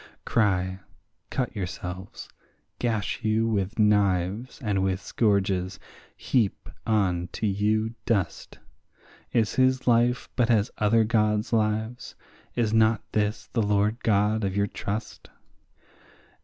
[0.25, 0.79] Cry,
[1.29, 2.27] cut yourselves,
[2.79, 5.79] gash you with knives and with scourges,
[6.17, 8.57] heap on to you dust;
[9.31, 12.15] Is his life but as other gods' lives?
[12.55, 15.29] is not this the Lord God of your trust?